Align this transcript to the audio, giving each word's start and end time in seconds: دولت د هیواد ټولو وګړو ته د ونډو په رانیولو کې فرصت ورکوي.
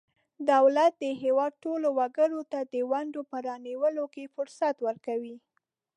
دولت 0.51 0.93
د 1.03 1.05
هیواد 1.23 1.53
ټولو 1.63 1.87
وګړو 1.99 2.41
ته 2.51 2.59
د 2.73 2.75
ونډو 2.91 3.21
په 3.29 3.37
رانیولو 3.47 4.05
کې 4.13 4.31
فرصت 4.35 4.75
ورکوي. 4.87 5.35